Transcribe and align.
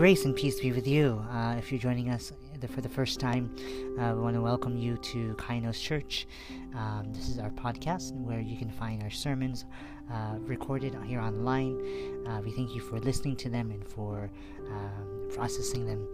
grace 0.00 0.24
and 0.24 0.34
peace 0.34 0.58
be 0.58 0.72
with 0.72 0.86
you. 0.86 1.22
Uh, 1.30 1.56
if 1.58 1.70
you're 1.70 1.78
joining 1.78 2.08
us 2.08 2.32
for 2.70 2.80
the 2.80 2.88
first 2.88 3.20
time, 3.20 3.54
uh, 3.98 4.14
we 4.14 4.22
want 4.22 4.34
to 4.34 4.40
welcome 4.40 4.74
you 4.74 4.96
to 4.96 5.34
Kainos 5.34 5.78
Church. 5.78 6.26
Um, 6.74 7.12
this 7.12 7.28
is 7.28 7.38
our 7.38 7.50
podcast 7.50 8.14
where 8.14 8.40
you 8.40 8.56
can 8.56 8.70
find 8.70 9.02
our 9.02 9.10
sermons 9.10 9.66
uh, 10.12 10.36
recorded 10.40 10.96
here 11.04 11.20
online. 11.20 12.26
Uh, 12.26 12.40
we 12.44 12.50
thank 12.50 12.74
you 12.74 12.80
for 12.80 12.98
listening 13.00 13.36
to 13.36 13.48
them 13.48 13.70
and 13.70 13.84
for 13.86 14.30
um, 14.68 15.28
processing 15.32 15.86
them. 15.86 16.06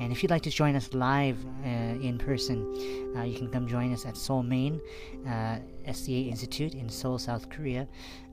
And 0.00 0.12
if 0.12 0.22
you'd 0.22 0.30
like 0.30 0.42
to 0.42 0.50
join 0.50 0.76
us 0.76 0.92
live 0.94 1.38
uh, 1.64 1.68
in 1.68 2.18
person, 2.18 3.12
uh, 3.16 3.22
you 3.22 3.36
can 3.36 3.48
come 3.48 3.66
join 3.66 3.92
us 3.92 4.06
at 4.06 4.16
Seoul, 4.16 4.42
Main, 4.42 4.80
uh, 5.26 5.58
SDA 5.86 6.28
Institute 6.28 6.74
in 6.74 6.88
Seoul, 6.88 7.18
South 7.18 7.50
Korea. 7.50 7.86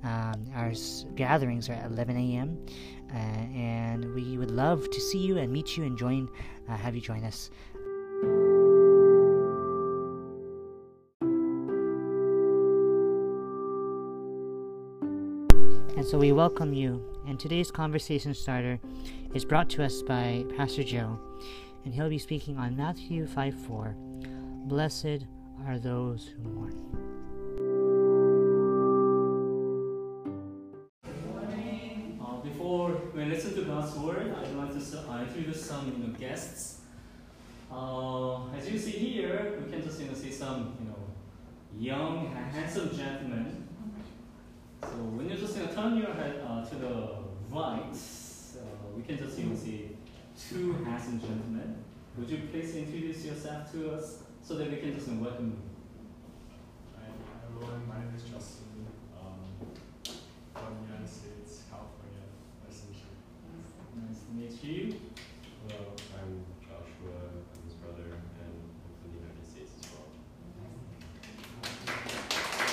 Um, 0.03 0.45
our 0.55 0.69
s- 0.69 1.05
gatherings 1.15 1.69
are 1.69 1.73
at 1.73 1.91
11 1.91 2.15
a.m. 2.15 2.65
Uh, 3.11 3.17
and 3.17 4.13
we 4.13 4.37
would 4.37 4.51
love 4.51 4.89
to 4.89 5.01
see 5.01 5.19
you 5.19 5.37
and 5.37 5.51
meet 5.51 5.77
you 5.77 5.83
and 5.83 5.97
join, 5.97 6.29
have 6.67 6.95
you 6.95 7.01
join 7.01 7.23
us. 7.23 7.49
And 15.97 16.05
so 16.05 16.19
we 16.19 16.31
welcome 16.31 16.73
you. 16.73 17.03
And 17.25 17.39
today's 17.39 17.71
conversation 17.71 18.35
starter 18.35 18.79
is 19.33 19.43
brought 19.43 19.67
to 19.71 19.83
us 19.83 20.03
by 20.03 20.45
Pastor 20.55 20.83
Joe, 20.83 21.19
and 21.83 21.91
he'll 21.91 22.07
be 22.07 22.19
speaking 22.19 22.55
on 22.59 22.77
Matthew 22.77 23.25
5 23.25 23.55
4. 23.65 23.95
Blessed 24.67 25.25
are 25.65 25.79
those 25.79 26.27
who 26.27 26.49
mourn. 26.49 26.75
Uh, 32.21 32.41
before 32.43 33.01
we 33.15 33.25
listen 33.25 33.55
to 33.55 33.63
God's 33.63 33.95
word, 33.95 34.35
I'd 34.37 34.53
like 34.53 34.73
to 34.73 35.19
introduce 35.19 35.65
some 35.65 35.91
you 35.91 36.07
know, 36.07 36.13
guests. 36.13 36.81
Uh, 37.71 38.53
as 38.55 38.69
you 38.69 38.77
see 38.77 38.91
here, 38.91 39.59
we 39.65 39.71
can 39.71 39.81
just 39.81 39.99
you 39.99 40.09
know, 40.09 40.13
see 40.13 40.31
some 40.31 40.77
you 40.79 40.89
know 40.89 40.99
young, 41.75 42.35
handsome 42.53 42.95
gentlemen. 42.95 43.63
So 44.83 45.03
when 45.13 45.29
you 45.29 45.35
just 45.35 45.57
you 45.57 45.63
know, 45.65 45.71
turn 45.73 45.97
your 45.97 46.13
head 46.13 46.41
uh, 46.47 46.63
to 46.65 46.75
the 46.75 47.09
right, 47.51 47.91
uh, 47.91 48.59
we 48.95 49.03
can 49.03 49.17
just 49.17 49.37
you 49.37 49.45
know, 49.45 49.55
see 49.55 49.97
two 50.49 50.73
handsome 50.85 51.19
gentlemen. 51.19 51.75
Would 52.17 52.29
you 52.29 52.41
please 52.51 52.75
introduce 53.47 53.71
yourself 53.71 53.71
to 53.71 53.91
us 53.91 54.23
so 54.41 54.55
that 54.55 54.69
we 54.69 54.77
can 54.77 54.93
just 54.93 55.07
you 55.07 55.13
know, 55.13 55.23
welcome 55.23 55.47
you? 55.47 55.57
Hi 56.97 57.07
everyone, 57.47 57.87
my 57.87 57.95
name 57.95 58.13
is 58.15 58.23
Justin 58.23 58.87
um, 59.19 59.39
from 60.53 60.75
the 60.81 60.87
United 60.91 61.09
States, 61.09 61.63
California. 61.69 62.27
Nice 62.65 62.79
to 62.81 62.87
meet 62.91 62.99
you. 62.99 63.11
Nice 64.03 64.19
to 64.23 64.31
meet 64.33 64.55
you. 64.63 64.99
Hello, 65.67 65.79
I'm 66.17 66.31
Joshua. 66.61 67.15
I'm 67.31 67.63
his 67.63 67.75
brother, 67.75 68.07
and 68.07 68.19
I'm 68.43 68.55
from 68.99 69.09
the 69.11 69.19
United 69.23 69.45
States 69.47 69.71
as 69.79 69.85
well. 69.93 70.07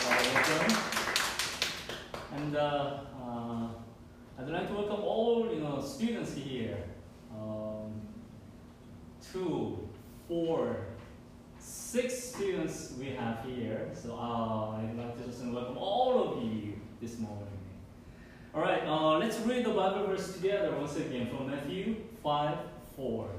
Uh, 0.06 0.19
welcome. 0.34 0.75
And 2.36 2.53
uh, 2.56 3.05
I'd 4.38 4.48
like 4.48 4.69
to 4.69 4.75
welcome 4.75 5.03
all 5.03 5.48
you 5.53 5.61
know 5.61 5.81
students 5.81 6.34
here. 6.34 6.78
Um, 7.33 8.00
two, 9.33 9.88
four, 10.28 10.77
six 11.59 12.19
students 12.31 12.94
we 12.98 13.10
have 13.10 13.44
here. 13.44 13.91
So 14.05 14.12
uh, 14.12 14.77
I'd 14.77 14.98
like 14.98 15.16
to 15.16 15.24
just 15.30 15.42
welcome 15.47 15.78
all 15.78 16.37
of 16.37 16.42
you 16.42 16.75
this 17.00 17.19
morning. 17.19 17.48
All 18.54 18.60
right, 18.60 18.82
uh, 18.87 19.16
let's 19.16 19.38
read 19.41 19.65
the 19.65 19.70
Bible 19.70 20.09
verse 20.09 20.34
together 20.34 20.76
once 20.76 20.94
again 20.97 21.31
from 21.31 21.50
Matthew 21.50 21.97
5 22.22 22.59
4. 22.97 23.31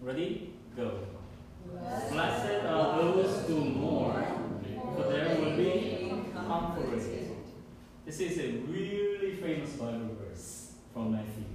Ready? 0.00 0.52
Go. 0.76 1.00
Blessed 2.12 2.64
are 2.66 3.02
those 3.02 3.48
who 3.48 3.64
mourn, 3.64 4.62
for 4.94 5.10
there 5.10 5.40
will 5.40 5.56
be 5.56 6.14
comforted. 6.36 7.36
This 8.06 8.20
is 8.20 8.38
a 8.38 8.52
really 8.70 9.38
famous 9.42 9.70
Bible 9.72 10.16
verse 10.20 10.74
from 10.94 11.14
Matthew. 11.14 11.46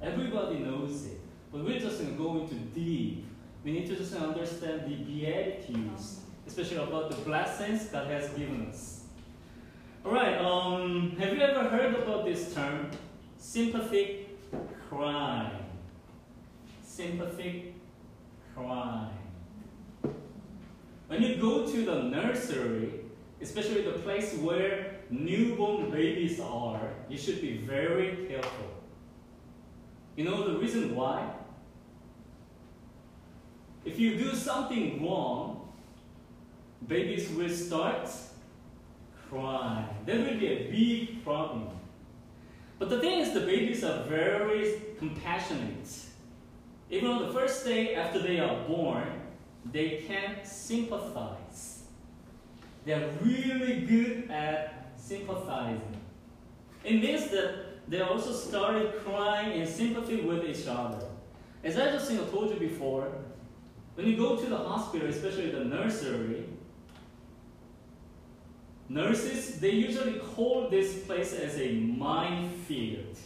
Everybody 0.00 0.60
knows 0.60 1.04
it, 1.04 1.20
but 1.52 1.62
we're 1.62 1.78
just 1.78 1.98
going 1.98 2.16
to 2.16 2.22
go 2.22 2.38
into 2.38 2.54
deep. 2.54 3.26
We 3.62 3.72
need 3.72 3.86
to 3.88 3.96
just 3.96 4.14
understand 4.14 4.90
the 4.90 4.96
beatitudes, 4.96 6.23
especially 6.46 6.76
about 6.76 7.10
the 7.10 7.16
blessings 7.16 7.86
God 7.86 8.06
has 8.08 8.28
given 8.30 8.68
us. 8.68 9.04
All 10.04 10.12
right. 10.12 10.36
Um, 10.36 11.16
have 11.18 11.32
you 11.32 11.40
ever 11.40 11.68
heard 11.68 11.94
about 11.94 12.24
this 12.24 12.52
term, 12.54 12.90
sympathic 13.38 14.28
crime? 14.88 15.52
Sympathic 16.82 17.74
crime. 18.54 19.10
When 21.08 21.22
you 21.22 21.36
go 21.36 21.66
to 21.66 21.84
the 21.84 22.02
nursery, 22.02 22.90
especially 23.40 23.82
the 23.82 23.98
place 23.98 24.34
where 24.34 24.96
newborn 25.10 25.90
babies 25.90 26.40
are, 26.40 26.88
you 27.08 27.18
should 27.18 27.40
be 27.40 27.58
very 27.58 28.26
careful. 28.28 28.66
You 30.16 30.24
know 30.24 30.52
the 30.52 30.58
reason 30.58 30.94
why? 30.94 31.30
If 33.84 33.98
you 33.98 34.16
do 34.16 34.34
something 34.34 35.04
wrong, 35.04 35.53
babies 36.86 37.30
will 37.30 37.48
start 37.48 38.08
crying. 39.28 39.88
That 40.06 40.16
will 40.18 40.38
be 40.38 40.46
a 40.46 40.70
big 40.70 41.24
problem. 41.24 41.68
But 42.78 42.90
the 42.90 43.00
thing 43.00 43.20
is, 43.20 43.32
the 43.32 43.40
babies 43.40 43.84
are 43.84 44.04
very 44.04 44.74
compassionate. 44.98 45.88
Even 46.90 47.10
on 47.10 47.26
the 47.26 47.32
first 47.32 47.64
day 47.64 47.94
after 47.94 48.20
they 48.20 48.38
are 48.40 48.66
born, 48.66 49.22
they 49.72 50.04
can 50.06 50.44
sympathize. 50.44 51.84
They 52.84 52.92
are 52.92 53.10
really 53.22 53.80
good 53.86 54.30
at 54.30 54.92
sympathizing. 54.96 55.96
It 56.84 57.00
means 57.00 57.30
that 57.30 57.88
they 57.88 58.00
also 58.00 58.32
started 58.32 58.92
crying 59.04 59.60
in 59.60 59.66
sympathy 59.66 60.20
with 60.20 60.44
each 60.44 60.66
other. 60.66 61.06
As 61.62 61.78
I 61.78 61.90
just 61.90 62.10
told 62.30 62.50
you 62.50 62.56
before, 62.56 63.10
when 63.94 64.06
you 64.06 64.16
go 64.16 64.36
to 64.36 64.46
the 64.46 64.56
hospital, 64.56 65.08
especially 65.08 65.50
the 65.50 65.64
nursery, 65.64 66.44
nurses 68.94 69.58
they 69.58 69.70
usually 69.70 70.20
call 70.20 70.68
this 70.70 71.02
place 71.04 71.32
as 71.32 71.58
a 71.58 71.72
minefield. 71.72 73.18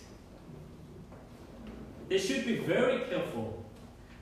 They 2.08 2.16
should 2.16 2.46
be 2.46 2.56
very 2.56 3.00
careful 3.10 3.64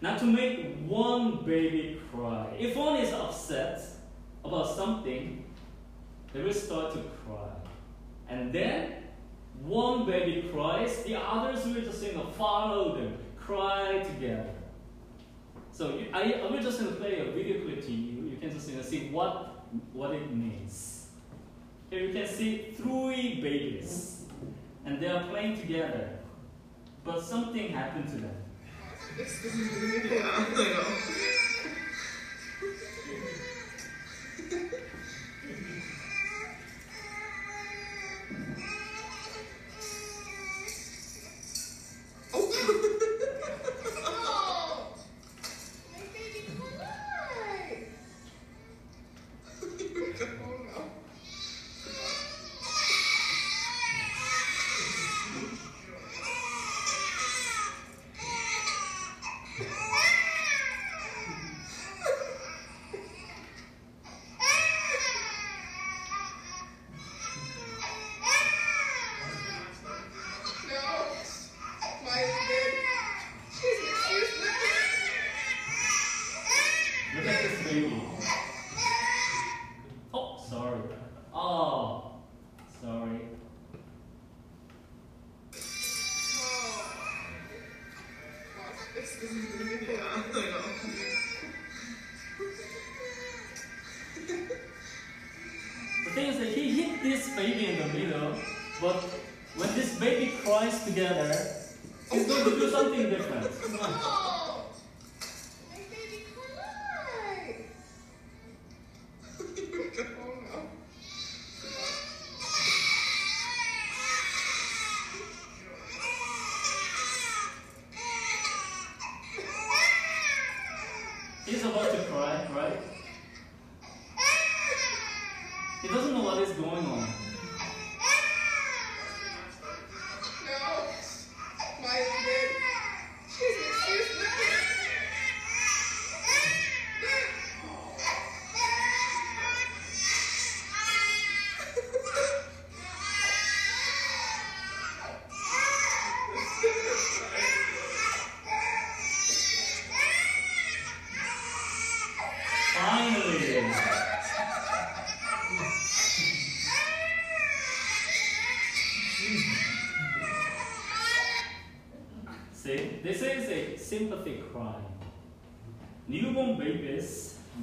not 0.00 0.18
to 0.18 0.24
make 0.24 0.76
one 0.86 1.44
baby 1.44 2.00
cry. 2.12 2.52
If 2.58 2.76
one 2.76 2.96
is 2.96 3.12
upset 3.12 3.80
about 4.44 4.68
something, 4.74 5.44
they 6.32 6.42
will 6.42 6.52
start 6.52 6.92
to 6.94 6.98
cry. 7.24 7.54
And 8.28 8.52
then 8.52 9.04
one 9.62 10.04
baby 10.04 10.48
cries, 10.52 11.04
the 11.04 11.16
others 11.16 11.64
will 11.64 11.80
just 11.80 12.02
you 12.02 12.12
know, 12.12 12.26
follow 12.26 12.96
them, 12.96 13.16
cry 13.38 14.00
together. 14.02 14.50
So 15.70 15.98
I, 16.12 16.40
I 16.44 16.50
will 16.50 16.60
just 16.60 16.80
you 16.80 16.86
know, 16.86 16.96
play 16.96 17.20
a 17.20 17.30
video 17.30 17.64
clip 17.64 17.86
to 17.86 17.92
you. 17.92 18.30
You 18.30 18.36
can 18.36 18.50
just 18.50 18.68
you 18.68 18.76
know, 18.76 18.82
see 18.82 19.08
what, 19.10 19.64
what 19.92 20.12
it 20.12 20.34
means. 20.34 20.95
Here 21.96 22.08
you 22.08 22.12
can 22.12 22.26
see 22.26 22.74
three 22.76 23.40
babies, 23.40 24.24
and 24.84 25.00
they 25.00 25.06
are 25.06 25.26
playing 25.28 25.58
together. 25.58 26.10
But 27.02 27.22
something 27.22 27.70
happened 27.70 28.08
to 28.08 28.16
them. 28.16 28.36
this 97.10 97.34
baby 97.36 97.66
in 97.66 97.78
the 97.78 97.98
middle, 97.98 98.34
but 98.80 99.02
when 99.56 99.74
this 99.74 99.98
baby 99.98 100.32
cries 100.42 100.84
together, 100.84 101.32
he's 102.10 102.26
going 102.26 102.44
to 102.44 102.50
do 102.50 102.70
something 102.70 103.10
different. 103.10 104.35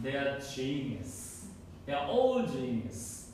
They 0.04 0.16
are 0.16 0.38
genius. 0.40 1.46
They 1.86 1.94
are 1.94 2.06
all 2.08 2.46
genius. 2.46 3.32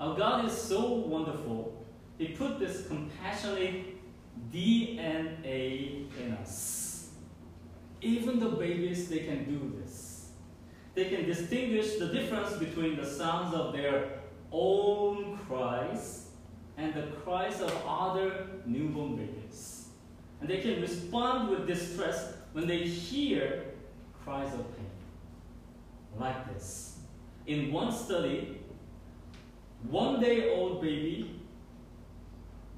Our 0.00 0.16
God 0.16 0.46
is 0.46 0.52
so 0.52 0.92
wonderful. 0.92 1.84
He 2.18 2.28
put 2.28 2.58
this 2.58 2.86
compassionate 2.88 3.96
DNA 4.50 6.06
in 6.18 6.32
us. 6.40 7.10
Even 8.00 8.40
the 8.40 8.48
babies, 8.48 9.08
they 9.08 9.20
can 9.20 9.44
do 9.44 9.78
this. 9.78 10.30
They 10.94 11.04
can 11.06 11.26
distinguish 11.26 11.96
the 11.96 12.06
difference 12.08 12.54
between 12.54 12.96
the 12.96 13.06
sounds 13.06 13.54
of 13.54 13.74
their 13.74 14.20
own 14.50 15.38
cries 15.46 16.28
and 16.78 16.94
the 16.94 17.02
cries 17.22 17.60
of 17.60 17.72
other 17.86 18.46
newborn 18.64 19.16
babies. 19.16 19.88
And 20.40 20.48
they 20.48 20.60
can 20.60 20.80
respond 20.80 21.50
with 21.50 21.66
distress 21.66 22.34
when 22.52 22.66
they 22.66 22.84
hear 22.84 23.64
cries 24.24 24.52
of. 24.54 24.75
Like 26.18 26.52
this. 26.52 26.98
In 27.46 27.72
one 27.72 27.92
study, 27.92 28.58
one 29.88 30.20
day 30.20 30.54
old 30.54 30.80
baby 30.80 31.40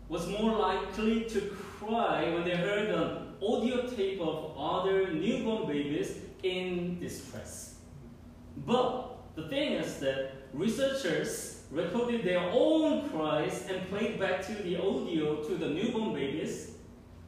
was 0.08 0.26
more 0.28 0.58
likely 0.58 1.24
to 1.24 1.40
cry 1.40 2.32
when 2.34 2.44
they 2.44 2.56
heard 2.56 2.88
an 2.88 3.34
audio 3.42 3.86
tape 3.86 4.20
of 4.20 4.54
other 4.58 5.12
newborn 5.12 5.68
babies 5.68 6.16
in 6.42 6.98
distress. 6.98 7.76
But 8.66 9.18
the 9.36 9.48
thing 9.48 9.74
is 9.74 10.00
that 10.00 10.32
researchers 10.52 11.62
recorded 11.70 12.24
their 12.24 12.40
own 12.52 13.08
cries 13.10 13.66
and 13.68 13.88
played 13.88 14.18
back 14.18 14.44
to 14.46 14.54
the 14.54 14.76
audio 14.76 15.42
to 15.44 15.54
the 15.54 15.68
newborn 15.68 16.14
babies. 16.14 16.72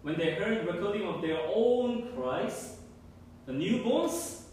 When 0.03 0.17
they 0.17 0.35
heard 0.35 0.67
recording 0.67 1.07
of 1.07 1.21
their 1.21 1.41
own 1.55 2.09
cries, 2.15 2.79
the 3.47 3.53
newborns 3.53 4.45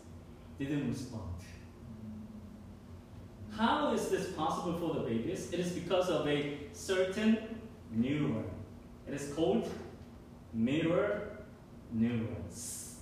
didn't 0.60 0.90
respond. 0.90 1.27
How 3.58 3.92
is 3.92 4.10
this 4.10 4.34
possible 4.34 4.74
for 4.74 4.94
the 4.94 5.00
babies? 5.00 5.52
It 5.52 5.60
is 5.60 5.72
because 5.72 6.10
of 6.10 6.28
a 6.28 6.58
certain 6.74 7.40
neuron. 7.92 8.44
It 9.08 9.16
is 9.16 9.34
called 9.34 9.68
mirror 10.54 11.40
neurons. 11.92 13.00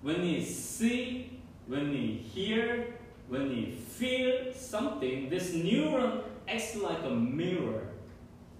When 0.00 0.22
we 0.22 0.42
see, 0.42 1.38
when 1.66 1.90
we 1.90 2.24
hear, 2.32 2.94
when 3.28 3.50
we 3.50 3.72
feel 3.72 4.54
something, 4.54 5.28
this 5.28 5.50
neuron 5.50 6.22
acts 6.48 6.76
like 6.76 7.04
a 7.04 7.10
mirror 7.10 7.88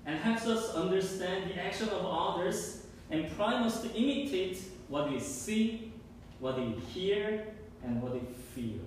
and 0.04 0.18
helps 0.18 0.46
us 0.46 0.74
understand 0.74 1.50
the 1.50 1.58
action 1.58 1.88
of 1.88 2.04
others 2.04 2.84
and 3.10 3.34
prime 3.34 3.62
us 3.62 3.80
to 3.80 3.90
imitate 3.94 4.58
what 4.88 5.10
we 5.10 5.18
see, 5.18 5.90
what 6.38 6.58
we 6.58 6.72
hear, 6.92 7.46
and 7.82 8.02
what 8.02 8.12
we 8.12 8.20
feel. 8.54 8.80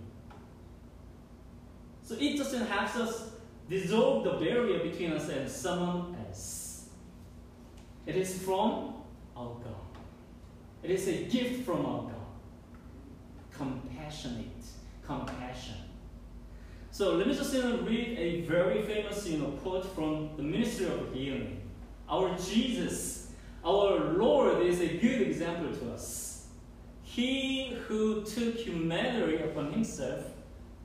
So 2.08 2.16
it 2.18 2.38
doesn't 2.38 2.68
help 2.68 2.96
us 2.96 3.32
dissolve 3.70 4.24
the 4.24 4.32
barrier 4.46 4.80
between 4.80 5.12
us 5.12 5.28
and 5.28 5.50
someone 5.50 6.16
else. 6.26 6.88
It 8.06 8.16
is 8.16 8.42
from 8.44 8.94
our 9.36 9.56
God. 9.56 10.00
It 10.84 10.92
is 10.92 11.06
a 11.10 11.24
gift 11.24 11.66
from 11.66 11.86
our 11.86 12.04
God. 12.04 12.14
Compassionate, 13.52 14.64
compassion. 15.06 15.76
So 16.92 17.16
let 17.16 17.28
me 17.28 17.36
just 17.36 17.54
you 17.54 17.62
know, 17.62 17.80
read 17.80 18.18
a 18.18 18.40
very 18.44 18.84
famous 18.84 19.28
you 19.28 19.40
know, 19.40 19.50
quote 19.62 19.94
from 19.94 20.30
the 20.38 20.44
Ministry 20.44 20.86
of 20.86 21.14
Healing. 21.14 21.60
Our 22.08 22.38
Jesus, 22.38 23.34
our 23.66 24.14
Lord, 24.14 24.62
is 24.62 24.80
a 24.80 24.88
good 24.88 25.24
example 25.24 25.76
to 25.76 25.92
us. 25.92 26.48
He 27.04 27.78
who 27.86 28.24
took 28.24 28.56
humanity 28.56 29.44
upon 29.44 29.74
himself 29.74 30.24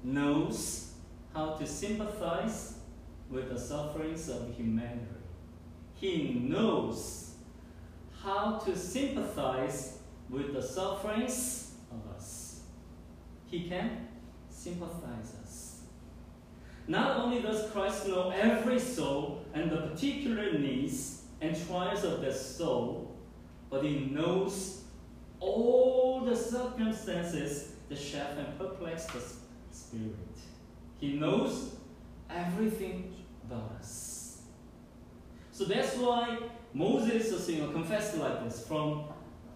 knows 0.02 0.91
how 1.34 1.50
to 1.54 1.66
sympathize 1.66 2.74
with 3.30 3.48
the 3.48 3.58
sufferings 3.58 4.28
of 4.28 4.54
humanity. 4.54 5.06
He 5.94 6.34
knows 6.48 7.34
how 8.22 8.58
to 8.64 8.76
sympathize 8.76 9.98
with 10.28 10.52
the 10.52 10.62
sufferings 10.62 11.72
of 11.90 12.14
us. 12.14 12.60
He 13.46 13.68
can 13.68 14.08
sympathize 14.48 15.34
us. 15.42 15.80
Not 16.88 17.18
only 17.18 17.40
does 17.40 17.70
Christ 17.70 18.08
know 18.08 18.30
every 18.30 18.78
soul 18.78 19.44
and 19.54 19.70
the 19.70 19.76
particular 19.76 20.58
needs 20.58 21.22
and 21.40 21.56
trials 21.66 22.04
of 22.04 22.20
that 22.22 22.34
soul, 22.34 23.16
but 23.70 23.84
he 23.84 24.06
knows 24.10 24.82
all 25.40 26.20
the 26.20 26.36
circumstances 26.36 27.72
that 27.88 27.98
shape 27.98 28.36
and 28.36 28.58
perplex 28.58 29.06
the 29.06 29.20
spirit. 29.70 30.16
He 31.02 31.14
knows 31.14 31.74
everything 32.30 33.12
about 33.44 33.72
us. 33.80 34.42
So 35.50 35.64
that's 35.64 35.96
why 35.96 36.38
Moses 36.72 37.48
you 37.48 37.60
know, 37.60 37.72
confessed 37.72 38.16
like 38.18 38.44
this 38.44 38.64
from 38.68 39.06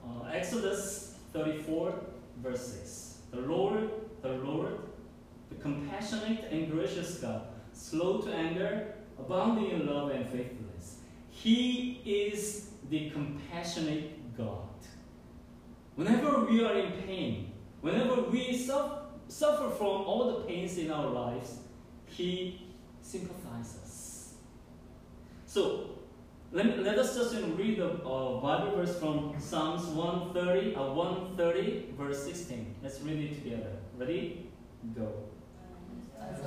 uh, 0.05 0.27
Exodus 0.33 1.15
34, 1.33 2.01
verse 2.43 2.67
6. 2.67 3.19
The 3.31 3.43
Lord, 3.43 3.91
the 4.23 4.33
Lord, 4.33 4.81
the 5.49 5.55
compassionate 5.63 6.51
and 6.51 6.69
gracious 6.69 7.19
God, 7.19 7.43
slow 7.73 8.23
to 8.23 8.35
anger, 8.35 8.95
abounding 9.17 9.71
in 9.71 9.87
love 9.87 10.11
and 10.11 10.27
faithfulness. 10.27 10.97
He 11.31 12.03
is 12.05 12.71
the 12.91 13.11
compassionate 13.11 14.37
God. 14.37 14.67
Whenever 15.95 16.45
we 16.45 16.65
are 16.65 16.75
in 16.75 16.91
pain, 17.07 17.53
whenever 17.83 18.23
we 18.23 18.53
suffer, 18.57 19.06
suffer 19.29 19.71
from 19.71 19.87
all 20.09 20.39
the 20.39 20.45
pains 20.45 20.79
in 20.79 20.91
our 20.91 21.07
lives, 21.07 21.59
He 22.07 22.67
sympathizes. 23.03 24.35
So, 25.47 25.91
let, 26.53 26.79
let 26.79 26.99
us 26.99 27.17
just 27.17 27.35
you 27.35 27.41
know, 27.41 27.55
read 27.55 27.79
the 27.79 27.91
uh, 27.91 28.41
Bible 28.41 28.77
verse 28.77 28.99
from 28.99 29.35
Psalms 29.39 29.85
130, 29.87 30.75
uh, 30.75 30.93
130, 30.93 31.95
verse 31.99 32.23
16. 32.25 32.75
Let's 32.83 33.01
read 33.01 33.31
it 33.31 33.43
together. 33.43 33.73
Ready? 33.99 34.51
Go. 34.95 35.13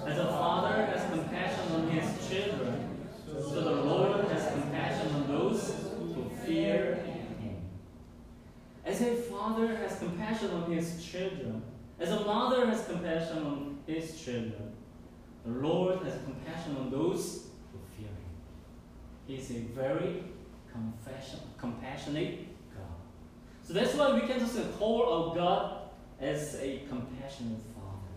As 0.06 0.18
a 0.18 0.26
father 0.26 0.86
has 0.86 1.10
compassion 1.12 1.74
on 1.74 1.90
his 1.90 2.30
children, 2.30 2.98
so 3.28 3.62
the 3.62 3.72
Lord 3.72 4.26
has 4.28 4.52
compassion 4.54 5.16
on 5.16 5.28
those 5.28 5.74
who 6.16 6.30
fear 6.46 6.96
him. 6.96 7.58
As 8.86 9.02
a 9.02 9.16
father 9.16 9.76
has 9.76 10.00
compassion 10.00 10.52
on 10.52 10.72
his 10.72 11.06
children, 11.06 11.62
as 12.00 12.12
a 12.12 12.20
mother 12.22 12.66
has 12.66 12.86
compassion 12.86 13.38
on 13.46 13.80
his 13.86 14.20
children, 14.20 14.74
the 15.46 15.51
Lord 15.51 16.00
has 16.03 16.13
compassion 16.24 16.77
on 16.77 16.91
those 16.91 17.48
who 17.72 17.79
fear 17.96 18.08
him. 18.08 18.36
He 19.27 19.36
is 19.36 19.51
a 19.51 19.60
very 19.74 20.24
compassion, 20.72 21.39
compassionate 21.58 22.48
God. 22.74 23.00
So 23.63 23.74
that's 23.74 23.93
why 23.96 24.13
we 24.13 24.22
can 24.27 24.39
just 24.39 24.58
call 24.77 25.03
our 25.03 25.36
God 25.36 25.77
as 26.19 26.55
a 26.55 26.84
compassionate 26.89 27.62
Father. 27.74 28.13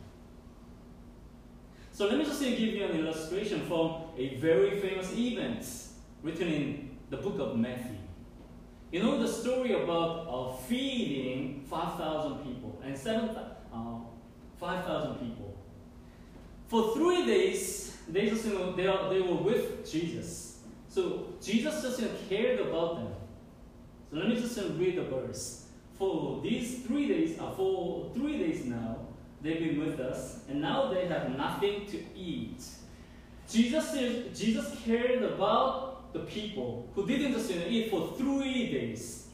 So 1.93 2.09
let 2.09 2.19
me 2.19 2.25
just 2.25 2.41
give 2.41 2.59
you 2.59 2.85
an 2.85 2.99
illustration 2.99 3.67
from 3.67 4.03
a 4.17 4.37
very 4.37 4.81
famous 4.81 5.13
event 5.17 5.67
written 6.23 6.49
in 6.49 6.91
the 7.11 7.17
book 7.17 7.39
of 7.39 7.57
Matthew. 7.57 7.99
You 8.91 9.03
know 9.03 9.19
the 9.19 9.29
story 9.29 9.73
about 9.73 10.27
uh, 10.29 10.57
feeding 10.57 11.65
5,000 11.69 12.45
people 12.45 12.81
and 12.85 12.97
7, 12.97 13.31
uh, 13.31 13.99
5,000 14.61 15.15
people. 15.15 15.52
For 16.73 16.95
three 16.95 17.27
days, 17.27 17.99
they 18.09 18.31
just 18.31 18.47
you 18.47 18.55
know 18.55 18.73
they, 18.73 18.87
are, 18.87 19.13
they 19.13 19.21
were 19.21 19.35
with 19.35 19.87
Jesus. 19.93 20.61
So 20.89 21.27
Jesus 21.43 21.83
just 21.83 22.01
you 22.01 22.07
know, 22.07 22.13
cared 22.31 22.61
about 22.61 22.97
them. 22.97 23.09
So 24.11 24.17
let 24.17 24.29
me 24.31 24.37
just 24.37 24.57
you 24.57 24.63
know, 24.63 24.75
read 24.77 24.97
the 24.97 25.03
verse. 25.03 25.67
For 25.99 26.41
these 26.43 26.83
three 26.87 27.09
days, 27.09 27.39
uh, 27.39 27.51
for 27.51 28.11
three 28.15 28.39
days 28.39 28.65
now, 28.65 28.97
they've 29.43 29.59
been 29.59 29.81
with 29.81 30.01
us, 30.01 30.39
and 30.49 30.63
now 30.63 30.91
they 30.91 31.05
have 31.09 31.37
nothing 31.37 31.85
to 31.89 31.99
eat. 32.17 32.65
Jesus, 33.51 33.95
Jesus 34.35 34.75
cared 34.83 35.23
about 35.25 36.15
the 36.15 36.21
people 36.21 36.89
who 36.95 37.07
didn't 37.07 37.35
just 37.35 37.51
you 37.51 37.61
know, 37.61 37.67
eat 37.69 37.91
for 37.91 38.15
three 38.17 38.73
days. 38.73 39.29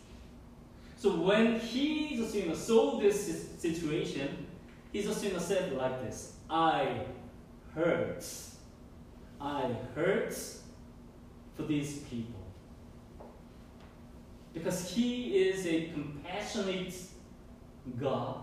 So 0.97 1.15
when 1.15 1.61
he 1.61 2.17
just 2.17 2.35
you 2.35 2.47
know, 2.47 2.55
saw 2.55 2.99
this 2.99 3.53
situation, 3.59 4.45
he 4.93 5.05
just 5.05 5.23
you 5.23 5.33
know, 5.33 5.39
said 5.39 5.73
like 5.75 6.03
this: 6.03 6.33
"I 6.51 7.05
hurt, 7.79 8.25
I 9.41 9.75
hurt 9.95 10.35
for 11.57 11.63
these 11.63 11.99
people." 12.11 12.43
Because 14.53 14.91
he 14.91 15.39
is 15.49 15.67
a 15.67 15.89
compassionate 15.93 16.95
God. 18.01 18.43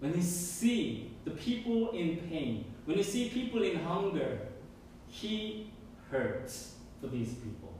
When 0.00 0.12
he 0.12 0.22
see 0.22 1.10
the 1.24 1.30
people 1.30 1.90
in 1.90 2.18
pain, 2.28 2.66
when 2.84 2.98
he 2.98 3.02
see 3.02 3.30
people 3.30 3.62
in 3.62 3.76
hunger, 3.76 4.38
he 5.08 5.72
hurts 6.10 6.74
for 7.00 7.06
these 7.08 7.34
people. 7.34 7.72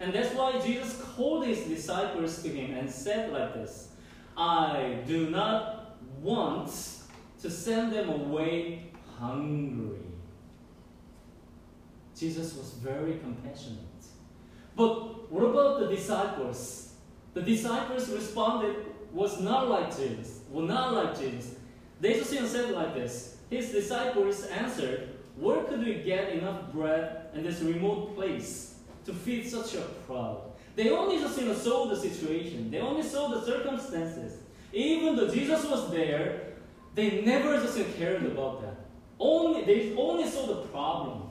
And 0.00 0.12
that's 0.12 0.34
why 0.34 0.58
Jesus 0.60 1.00
called 1.00 1.46
his 1.46 1.60
disciples 1.60 2.42
to 2.42 2.48
him 2.48 2.76
and 2.76 2.90
said 2.90 3.32
like 3.32 3.54
this 3.54 3.90
I 4.36 4.98
do 5.06 5.30
not 5.30 5.96
want 6.20 6.70
to 7.40 7.50
send 7.50 7.92
them 7.92 8.08
away 8.08 8.90
hungry. 9.24 9.98
Jesus 12.16 12.54
was 12.56 12.74
very 12.82 13.18
compassionate. 13.18 13.78
But 14.76 15.30
what 15.32 15.44
about 15.44 15.80
the 15.80 15.94
disciples? 15.94 16.94
The 17.32 17.42
disciples 17.42 18.08
responded 18.10 18.76
was 19.12 19.40
not 19.40 19.68
like 19.68 19.96
Jesus, 19.96 20.40
were 20.50 20.62
not 20.62 20.92
like 20.94 21.18
Jesus. 21.18 21.56
They 22.00 22.14
just 22.14 22.30
said 22.30 22.70
like 22.70 22.94
this. 22.94 23.36
His 23.50 23.70
disciples 23.70 24.46
answered, 24.46 25.08
Where 25.36 25.62
could 25.64 25.84
we 25.84 25.94
get 26.02 26.30
enough 26.30 26.72
bread 26.72 27.28
in 27.34 27.42
this 27.42 27.60
remote 27.60 28.14
place 28.14 28.76
to 29.06 29.12
feed 29.12 29.48
such 29.48 29.74
a 29.74 29.82
crowd? 30.06 30.40
They 30.76 30.90
only 30.90 31.18
just 31.18 31.40
you 31.40 31.46
know, 31.46 31.54
saw 31.54 31.86
the 31.86 31.96
situation. 31.96 32.70
They 32.70 32.80
only 32.80 33.02
saw 33.02 33.28
the 33.28 33.44
circumstances. 33.44 34.38
Even 34.72 35.14
though 35.14 35.28
Jesus 35.28 35.64
was 35.66 35.90
there, 35.92 36.54
they 36.94 37.22
never 37.22 37.60
just 37.60 37.78
cared 37.96 38.26
about 38.26 38.62
that. 38.62 38.83
Only 39.18 39.64
they 39.64 39.94
only 39.96 40.28
saw 40.28 40.46
the 40.46 40.62
problem. 40.68 41.28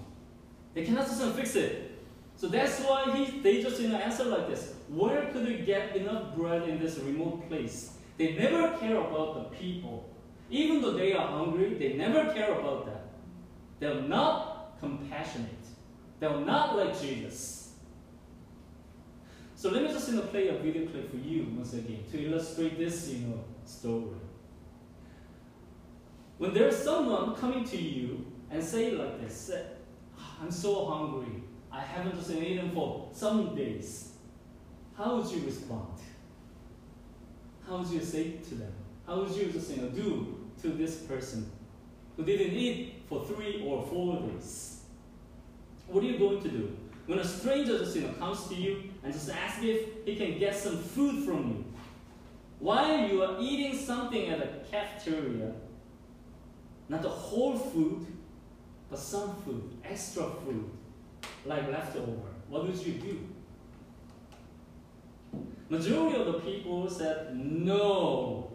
They 0.73 0.83
cannot 0.85 1.05
just 1.05 1.23
fix 1.35 1.55
it. 1.55 1.91
So 2.35 2.47
that's 2.47 2.79
why 2.81 3.15
he, 3.15 3.39
they 3.39 3.61
just 3.61 3.79
you 3.79 3.89
know, 3.89 3.97
answer 3.97 4.25
like 4.25 4.49
this. 4.49 4.73
Where 4.89 5.25
could 5.31 5.47
we 5.47 5.59
get 5.59 5.95
enough 5.95 6.35
bread 6.35 6.67
in 6.67 6.79
this 6.79 6.97
remote 6.97 7.47
place? 7.47 7.93
They 8.17 8.33
never 8.33 8.77
care 8.77 8.97
about 8.97 9.35
the 9.35 9.57
people. 9.57 10.09
Even 10.49 10.81
though 10.81 10.93
they 10.93 11.13
are 11.13 11.27
hungry, 11.27 11.75
they 11.75 11.93
never 11.93 12.33
care 12.33 12.51
about 12.59 12.85
that. 12.85 13.05
They're 13.79 14.01
not 14.01 14.77
compassionate. 14.79 15.49
They're 16.19 16.37
not 16.37 16.77
like 16.77 16.99
Jesus. 16.99 17.73
So 19.55 19.69
let 19.69 19.83
me 19.83 19.89
just 19.89 20.09
you 20.09 20.15
know, 20.15 20.23
play 20.23 20.49
a 20.49 20.57
video 20.57 20.85
clip 20.87 21.09
for 21.09 21.17
you 21.17 21.47
once 21.55 21.73
again 21.73 22.03
to 22.11 22.21
illustrate 22.21 22.77
this 22.77 23.09
you 23.09 23.27
know, 23.27 23.43
story. 23.65 24.17
When 26.37 26.53
there's 26.53 26.77
someone 26.77 27.35
coming 27.35 27.63
to 27.65 27.77
you 27.77 28.25
and 28.49 28.63
say 28.63 28.91
like 28.91 29.21
this, 29.21 29.35
say, 29.35 29.65
"Ah, 30.17 30.37
I'm 30.41 30.51
so 30.51 30.85
hungry. 30.85 31.43
I 31.71 31.81
haven't 31.81 32.29
eaten 32.29 32.71
for 32.71 33.09
some 33.13 33.55
days. 33.55 34.13
How 34.95 35.17
would 35.17 35.31
you 35.31 35.43
respond? 35.45 35.97
How 37.67 37.77
would 37.77 37.87
you 37.87 38.01
say 38.01 38.37
to 38.49 38.55
them? 38.55 38.71
How 39.07 39.21
would 39.21 39.31
you 39.31 39.51
just 39.51 39.71
you 39.71 39.81
know, 39.81 39.89
do 39.89 40.39
to 40.61 40.67
this 40.69 40.97
person 40.97 41.49
who 42.15 42.23
didn't 42.23 42.53
eat 42.55 43.03
for 43.09 43.25
three 43.25 43.63
or 43.65 43.83
four 43.87 44.21
days? 44.21 44.81
What 45.87 46.03
are 46.03 46.07
you 46.07 46.19
going 46.19 46.41
to 46.43 46.49
do? 46.49 46.77
When 47.07 47.19
a 47.19 47.23
stranger 47.23 47.79
just 47.79 47.95
you 47.95 48.03
know, 48.03 48.13
comes 48.13 48.47
to 48.47 48.55
you 48.55 48.83
and 49.03 49.11
just 49.11 49.29
asks 49.29 49.63
if 49.63 50.05
he 50.05 50.15
can 50.15 50.37
get 50.39 50.55
some 50.55 50.77
food 50.77 51.25
from 51.25 51.49
you, 51.49 51.65
while 52.59 53.07
you 53.07 53.23
are 53.23 53.37
eating 53.41 53.77
something 53.77 54.29
at 54.29 54.39
a 54.39 54.47
cafeteria, 54.71 55.53
not 56.89 57.01
the 57.01 57.09
whole 57.09 57.57
food, 57.57 58.05
but 58.89 58.99
some 58.99 59.35
food, 59.43 59.77
extra 59.83 60.23
food, 60.23 60.69
like 61.45 61.69
leftover, 61.71 62.11
what 62.49 62.67
would 62.67 62.77
you 62.77 62.93
do? 62.93 63.27
Majority 65.69 66.19
of 66.19 66.27
the 66.27 66.39
people 66.39 66.89
said 66.89 67.35
no. 67.35 68.51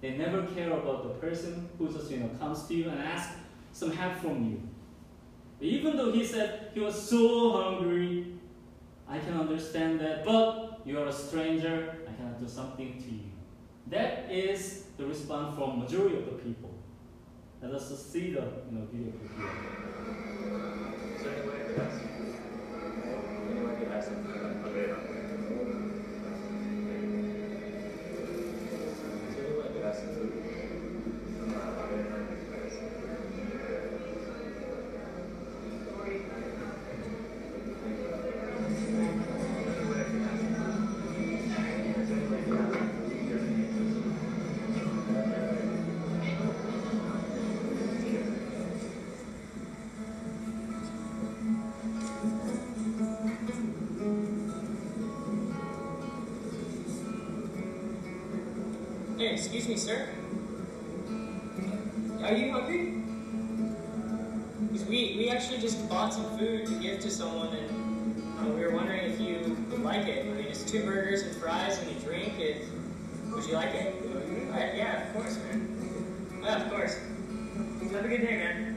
They 0.00 0.16
never 0.16 0.42
care 0.46 0.70
about 0.70 1.02
the 1.02 1.08
person 1.26 1.68
who 1.78 1.90
just 1.90 2.10
you 2.10 2.18
know 2.18 2.28
comes 2.38 2.64
to 2.68 2.74
you 2.74 2.90
and 2.90 3.00
asks 3.00 3.36
some 3.72 3.90
help 3.90 4.18
from 4.18 4.44
you. 4.50 4.60
Even 5.60 5.96
though 5.96 6.12
he 6.12 6.24
said 6.24 6.70
he 6.74 6.80
was 6.80 7.08
so 7.08 7.52
hungry, 7.62 8.34
I 9.08 9.18
can 9.18 9.34
understand 9.34 10.00
that, 10.00 10.24
but 10.24 10.80
you 10.84 10.98
are 10.98 11.06
a 11.06 11.12
stranger, 11.12 11.96
I 12.08 12.12
cannot 12.12 12.38
do 12.38 12.46
something 12.46 13.02
to 13.02 13.10
you. 13.10 13.30
That 13.88 14.30
is 14.30 14.84
the 14.96 15.06
response 15.06 15.56
from 15.56 15.80
majority 15.80 16.16
of 16.18 16.26
the 16.26 16.32
people. 16.32 16.70
Let 17.64 17.80
us 17.80 17.88
just 17.88 18.12
see 18.12 18.30
the 18.30 18.42
you 18.42 18.72
know, 18.72 18.86
video 18.92 19.10
clip 19.12 19.30
here. 19.38 19.48
Is 21.16 21.22
there 21.22 21.32
any 21.32 21.48
way 21.48 21.56
I 23.90 24.02
could 24.02 24.33
excuse 59.54 59.68
me, 59.68 59.76
sir. 59.76 60.08
Are 62.24 62.32
you 62.32 62.50
hungry? 62.50 63.00
'Cause 64.72 64.84
we, 64.86 65.14
we 65.16 65.30
actually 65.30 65.58
just 65.58 65.88
bought 65.88 66.12
some 66.12 66.36
food 66.36 66.66
to 66.66 66.74
give 66.80 66.98
to 67.00 67.08
someone, 67.10 67.54
and 67.54 67.70
uh, 68.40 68.50
we 68.50 68.62
were 68.64 68.72
wondering 68.72 69.04
if 69.12 69.20
you 69.20 69.56
would 69.70 69.84
like 69.84 70.08
it. 70.08 70.26
I 70.26 70.28
mean, 70.30 70.46
it's 70.46 70.64
two 70.64 70.84
burgers 70.84 71.22
and 71.22 71.36
fries 71.36 71.78
and 71.78 71.88
a 71.96 72.00
drink. 72.00 72.36
It, 72.40 72.64
would 73.32 73.44
you 73.46 73.52
like 73.54 73.72
it? 73.74 73.94
Uh, 74.52 74.56
yeah, 74.76 75.06
of 75.06 75.14
course, 75.14 75.38
man. 75.38 76.40
Yeah, 76.42 76.64
of 76.64 76.72
course. 76.72 76.98
Have 77.92 78.04
a 78.04 78.08
good 78.08 78.22
day, 78.22 78.36
man. 78.36 78.73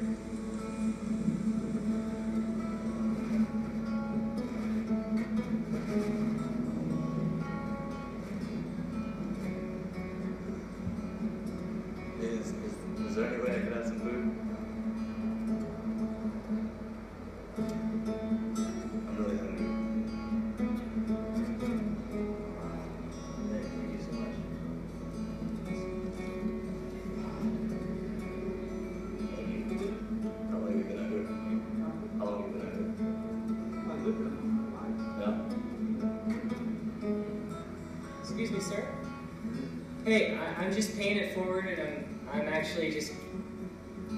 Hey, 40.08 40.38
I, 40.38 40.64
I'm 40.64 40.74
just 40.74 40.98
paying 40.98 41.18
it 41.18 41.36
forward, 41.36 41.66
and 41.66 41.82
I'm 41.82 42.42
I'm 42.42 42.48
actually 42.54 42.92
just 42.92 43.12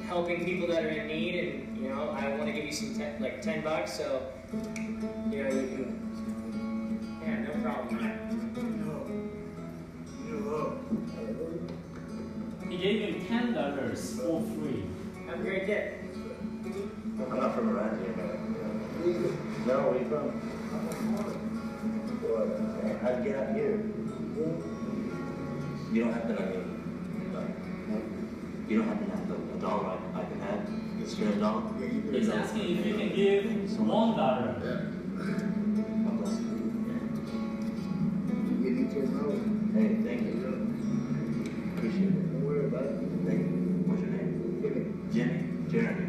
helping 0.05 0.45
people 0.45 0.67
that 0.67 0.83
are 0.83 0.89
in 0.89 1.07
need, 1.07 1.35
and 1.43 1.77
you 1.77 1.89
know, 1.89 2.11
I 2.11 2.29
want 2.29 2.45
to 2.45 2.51
give 2.51 2.65
you 2.65 2.71
some 2.71 2.95
ten, 2.95 3.19
like 3.21 3.41
ten 3.41 3.63
bucks, 3.63 3.93
so 3.93 4.31
you 5.31 5.43
know 5.43 5.49
you 5.49 5.67
can. 5.67 7.19
Yeah, 7.21 7.39
no 7.39 7.51
problem. 7.61 7.89
He 12.69 12.77
gave 12.77 13.01
him 13.01 13.25
ten 13.25 13.53
dollars 13.53 14.19
for 14.19 14.41
free. 14.41 14.85
Have 15.27 15.39
a 15.39 15.43
great 15.43 15.65
day. 15.65 15.95
I'm 17.19 17.35
not 17.35 17.55
from 17.55 17.69
around 17.75 17.99
here, 17.99 18.15
man. 18.15 18.35
No, 19.65 19.89
where 19.89 19.99
you 19.99 20.07
from? 20.07 20.25
Well, 22.23 22.47
how'd 23.01 23.25
you 23.25 23.31
get 23.31 23.39
out 23.39 23.55
here? 23.55 23.88
You 25.91 26.03
don't 26.03 26.13
happen, 26.13 26.37
I 26.37 26.41
mean, 26.45 26.65
you 28.67 28.77
don't 28.77 28.87
happen 28.87 29.09
to 29.09 29.15
have 29.15 29.31
a, 29.31 29.33
a 29.33 29.59
dollar 29.59 29.97
I, 30.13 30.19
I 30.19 30.23
can 30.25 30.39
have? 30.41 31.09
Spare 31.09 31.29
a 31.29 31.35
dollar? 31.37 31.63
He's 32.11 32.29
asking 32.29 32.77
if 32.77 32.85
you 32.85 32.93
can 32.95 33.15
give 33.15 33.79
one 33.79 34.15
dollar. 34.15 34.53
God 34.61 36.17
bless 36.19 36.39
you. 36.39 36.45
Hey, 39.73 39.89
thank 40.03 40.21
you. 40.21 40.33
Appreciate 41.75 42.03
it. 42.03 42.33
Don't 42.33 42.45
worry 42.45 42.65
about 42.65 42.83
it. 42.83 42.93
Thank 43.25 43.39
you. 43.39 43.47
What's 43.87 44.01
your 44.01 44.11
name? 44.11 45.09
Jimmy? 45.11 45.35
Jeremy? 45.71 46.05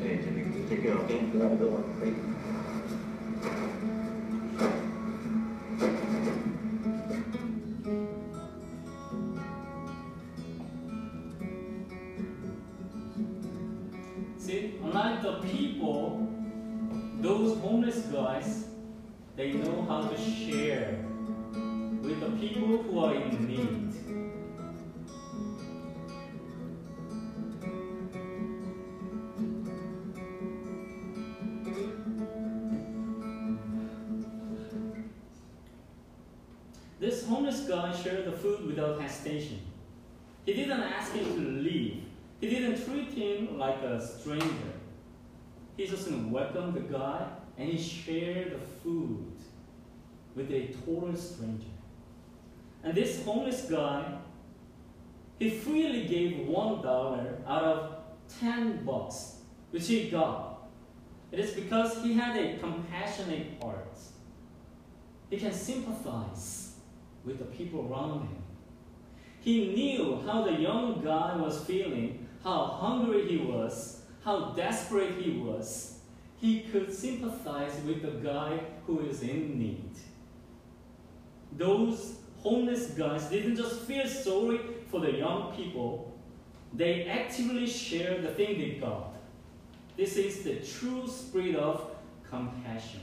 Hey, 0.00 0.16
Jimmy, 0.22 0.68
take 0.68 0.82
care, 0.82 0.94
okay? 0.94 1.18
Have 1.18 1.52
a 1.52 1.56
good 1.56 1.72
one. 1.72 1.84
Thank 2.00 2.16
you. 2.16 2.33
He 40.44 40.52
didn't 40.52 40.80
ask 40.80 41.12
him 41.12 41.24
to 41.24 41.40
leave. 41.62 42.02
He 42.40 42.50
didn't 42.50 42.84
treat 42.84 43.12
him 43.12 43.58
like 43.58 43.82
a 43.82 44.04
stranger. 44.04 44.72
He 45.76 45.86
just 45.86 46.10
welcomed 46.10 46.74
the 46.74 46.80
guy 46.80 47.26
and 47.56 47.68
he 47.70 47.78
shared 47.78 48.52
the 48.52 48.58
food 48.82 49.32
with 50.34 50.50
a 50.50 50.74
total 50.84 51.16
stranger. 51.16 51.66
And 52.82 52.94
this 52.94 53.24
homeless 53.24 53.62
guy, 53.62 54.18
he 55.38 55.50
freely 55.50 56.06
gave 56.06 56.46
one 56.46 56.82
dollar 56.82 57.38
out 57.46 57.62
of 57.62 57.96
ten 58.38 58.84
bucks, 58.84 59.36
which 59.70 59.88
he 59.88 60.10
got. 60.10 60.68
It 61.32 61.40
is 61.40 61.52
because 61.52 62.02
he 62.02 62.12
had 62.14 62.36
a 62.36 62.58
compassionate 62.58 63.46
heart. 63.60 63.98
He 65.30 65.38
can 65.38 65.52
sympathize 65.52 66.74
with 67.24 67.38
the 67.38 67.46
people 67.46 67.88
around 67.90 68.28
him. 68.28 68.43
He 69.44 69.74
knew 69.74 70.22
how 70.24 70.42
the 70.42 70.54
young 70.54 71.02
guy 71.04 71.36
was 71.36 71.62
feeling, 71.64 72.26
how 72.42 72.64
hungry 72.64 73.28
he 73.28 73.36
was, 73.36 74.00
how 74.24 74.52
desperate 74.56 75.20
he 75.20 75.32
was. 75.32 75.98
He 76.40 76.60
could 76.60 76.90
sympathize 76.90 77.78
with 77.86 78.00
the 78.00 78.26
guy 78.26 78.58
who 78.86 79.00
is 79.00 79.20
in 79.20 79.58
need. 79.58 79.90
Those 81.52 82.16
homeless 82.38 82.92
guys 82.92 83.24
didn't 83.26 83.56
just 83.56 83.82
feel 83.82 84.06
sorry 84.08 84.60
for 84.90 85.00
the 85.00 85.12
young 85.12 85.54
people, 85.54 86.16
they 86.72 87.04
actively 87.04 87.66
shared 87.66 88.22
the 88.22 88.30
thing 88.30 88.58
they 88.58 88.78
got. 88.80 89.12
This 89.94 90.16
is 90.16 90.42
the 90.42 90.56
true 90.56 91.06
spirit 91.06 91.56
of 91.56 91.90
compassion. 92.30 93.00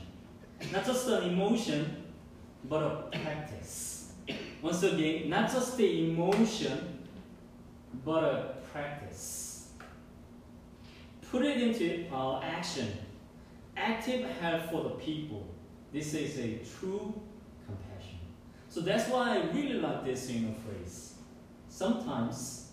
Not 0.72 0.84
just 0.84 1.06
an 1.06 1.30
emotion, 1.30 2.04
but 2.68 2.82
a 2.82 3.18
practice. 3.18 3.91
Once 4.62 4.84
again, 4.84 5.28
not 5.28 5.50
just 5.50 5.76
the 5.76 6.08
emotion, 6.08 7.00
but 8.04 8.22
a 8.22 8.54
practice. 8.72 9.72
Put 11.30 11.42
it 11.42 11.60
into 11.60 12.06
uh, 12.14 12.40
action. 12.40 12.88
Active 13.76 14.24
help 14.40 14.70
for 14.70 14.84
the 14.84 14.90
people. 14.90 15.48
This 15.92 16.14
is 16.14 16.38
a 16.38 16.60
true 16.78 17.12
compassion. 17.66 18.20
So 18.68 18.80
that's 18.82 19.08
why 19.08 19.38
I 19.38 19.50
really 19.52 19.80
like 19.80 20.04
this 20.04 20.30
you 20.30 20.46
know, 20.46 20.54
phrase. 20.64 21.14
Sometimes 21.68 22.70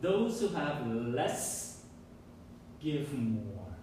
those 0.00 0.40
who 0.40 0.48
have 0.48 0.86
less 0.88 1.84
give 2.82 3.12
more. 3.14 3.76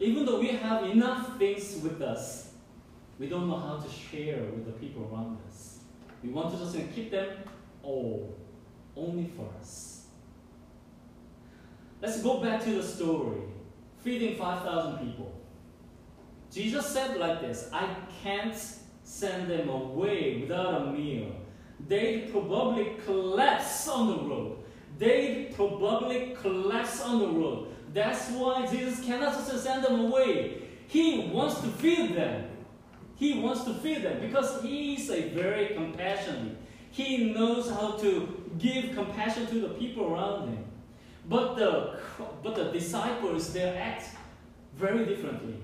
Even 0.00 0.24
though 0.24 0.40
we 0.40 0.48
have 0.48 0.84
enough 0.84 1.36
things 1.38 1.80
with 1.82 2.00
us, 2.00 2.52
we 3.18 3.28
don't 3.28 3.48
know 3.48 3.58
how 3.58 3.76
to 3.76 3.90
share 3.90 4.38
with 4.44 4.64
the 4.64 4.72
people 4.72 5.10
around 5.12 5.36
us. 5.48 5.67
We 6.22 6.30
want 6.30 6.52
to 6.52 6.58
just 6.58 6.76
keep 6.94 7.10
them 7.10 7.28
all, 7.82 8.36
only 8.96 9.30
for 9.36 9.48
us. 9.60 10.06
Let's 12.00 12.22
go 12.22 12.40
back 12.40 12.62
to 12.64 12.70
the 12.70 12.82
story 12.82 13.40
feeding 14.02 14.36
5,000 14.36 14.98
people. 14.98 15.32
Jesus 16.50 16.86
said 16.86 17.18
like 17.18 17.40
this 17.40 17.68
I 17.72 17.94
can't 18.22 18.54
send 19.02 19.50
them 19.50 19.68
away 19.68 20.40
without 20.40 20.82
a 20.82 20.92
meal. 20.92 21.32
They'd 21.86 22.30
probably 22.30 22.96
collapse 23.04 23.88
on 23.88 24.08
the 24.08 24.22
road. 24.24 24.58
They'd 24.98 25.54
probably 25.54 26.36
collapse 26.40 27.00
on 27.02 27.18
the 27.20 27.28
road. 27.28 27.68
That's 27.94 28.30
why 28.30 28.66
Jesus 28.66 29.04
cannot 29.04 29.32
just 29.34 29.62
send 29.62 29.84
them 29.84 30.00
away. 30.06 30.62
He 30.88 31.30
wants 31.32 31.60
to 31.60 31.68
feed 31.68 32.16
them. 32.16 32.50
He 33.18 33.40
wants 33.40 33.64
to 33.64 33.74
feed 33.74 34.02
them 34.02 34.20
because 34.20 34.62
he 34.62 34.94
is 34.94 35.10
a 35.10 35.28
very 35.30 35.74
compassionate. 35.74 36.56
He 36.92 37.32
knows 37.32 37.68
how 37.68 37.92
to 37.92 38.52
give 38.58 38.94
compassion 38.94 39.46
to 39.48 39.60
the 39.60 39.68
people 39.70 40.14
around 40.14 40.48
him. 40.48 40.64
But 41.28 41.56
the 41.56 41.98
but 42.42 42.54
the 42.54 42.70
disciples 42.72 43.52
they 43.52 43.64
act 43.64 44.10
very 44.76 45.04
differently. 45.04 45.56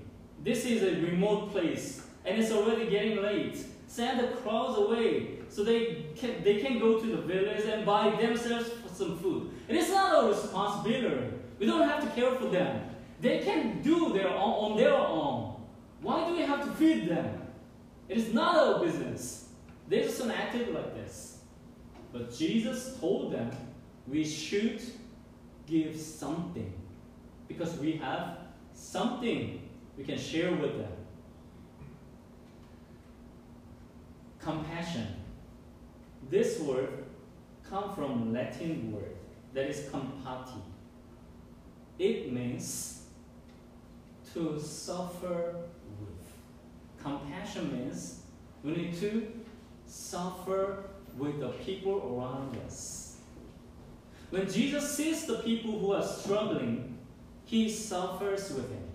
This 0.43 0.65
is 0.65 0.83
a 0.83 1.01
remote 1.01 1.51
place 1.51 2.05
and 2.25 2.41
it's 2.41 2.51
already 2.51 2.89
getting 2.89 3.21
late. 3.21 3.57
Send 3.87 4.19
the 4.19 4.27
crowds 4.35 4.77
away 4.77 5.39
so 5.47 5.63
they 5.63 6.07
can 6.15 6.43
they 6.43 6.57
can 6.57 6.77
go 6.77 6.99
to 6.99 7.07
the 7.07 7.21
village 7.21 7.63
and 7.65 7.85
buy 7.85 8.09
themselves 8.21 8.69
some 8.93 9.17
food. 9.19 9.49
And 9.69 9.77
it's 9.77 9.89
not 9.89 10.13
our 10.15 10.29
responsibility. 10.29 11.31
We 11.57 11.67
don't 11.67 11.87
have 11.87 12.03
to 12.03 12.09
care 12.09 12.31
for 12.35 12.47
them. 12.47 12.89
They 13.21 13.39
can 13.39 13.81
do 13.81 14.11
their 14.11 14.27
own 14.27 14.71
on 14.71 14.77
their 14.77 14.93
own. 14.93 15.55
Why 16.01 16.27
do 16.27 16.35
we 16.35 16.41
have 16.41 16.65
to 16.65 16.71
feed 16.71 17.09
them? 17.09 17.44
It 18.07 18.17
is 18.17 18.33
not 18.33 18.55
our 18.55 18.83
business. 18.83 19.49
They 19.87 20.01
just 20.01 20.21
acted 20.25 20.73
like 20.73 20.93
this. 20.95 21.39
But 22.11 22.33
Jesus 22.33 22.97
told 22.99 23.33
them 23.33 23.51
we 24.07 24.23
should 24.23 24.81
give 25.65 25.99
something 25.99 26.73
because 27.47 27.77
we 27.77 27.93
have 27.93 28.37
something 28.73 29.61
we 29.97 30.03
can 30.03 30.17
share 30.17 30.51
with 30.51 30.77
them. 30.77 30.91
Compassion. 34.39 35.07
This 36.29 36.59
word 36.59 37.05
comes 37.67 37.95
from 37.95 38.33
Latin 38.33 38.91
word 38.91 39.15
that 39.53 39.67
is 39.67 39.89
compati. 39.89 40.61
It 41.97 42.31
means 42.31 43.03
to 44.33 44.59
suffer 44.59 45.55
with. 45.99 46.34
Compassion 47.05 47.71
means 47.71 48.21
we 48.63 48.71
need 48.71 48.99
to 48.99 49.31
suffer 49.85 50.85
with 51.15 51.39
the 51.39 51.49
people 51.49 52.17
around 52.17 52.57
us. 52.65 53.17
When 54.31 54.51
Jesus 54.51 54.97
sees 54.97 55.27
the 55.27 55.35
people 55.35 55.77
who 55.77 55.93
are 55.93 56.01
struggling, 56.01 56.97
he 57.45 57.69
suffers 57.69 58.49
with 58.49 58.69
them. 58.69 58.87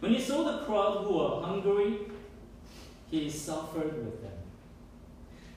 When 0.00 0.12
he 0.12 0.20
saw 0.20 0.42
the 0.42 0.64
crowd 0.64 1.04
who 1.04 1.18
were 1.18 1.40
hungry, 1.40 2.00
he 3.12 3.30
suffered 3.30 4.04
with 4.04 4.20
them. 4.20 4.32